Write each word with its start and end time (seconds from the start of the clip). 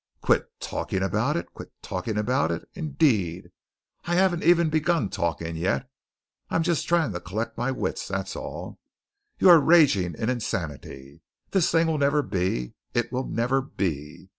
"Quit 0.19 0.47
talking 0.59 1.03
about 1.03 1.37
it? 1.37 1.53
Quit 1.53 1.71
talking 1.83 2.17
about 2.17 2.49
it? 2.49 2.67
Indeed, 2.73 3.51
I 4.05 4.15
haven't 4.15 4.41
even 4.41 4.71
begun 4.71 5.09
talking 5.09 5.55
yet. 5.55 5.87
I 6.49 6.55
am 6.55 6.63
just 6.63 6.87
trying 6.87 7.11
to 7.13 7.19
collect 7.19 7.55
my 7.55 7.69
wits, 7.69 8.07
that's 8.07 8.35
all. 8.35 8.79
You 9.37 9.49
are 9.51 9.59
raging 9.59 10.15
in 10.15 10.27
insanity. 10.27 11.21
This 11.51 11.69
thing 11.69 11.85
will 11.85 11.99
never 11.99 12.23
be. 12.23 12.73
It 12.95 13.11
will 13.11 13.27
nev 13.27 13.51
er 13.53 13.61
be. 13.61 14.29